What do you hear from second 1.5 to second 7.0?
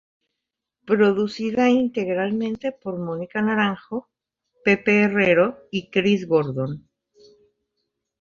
integralmente por Mónica Naranjo, Pepe Herrero y Chris Gordon.